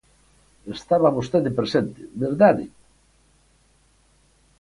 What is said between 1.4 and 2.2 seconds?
presente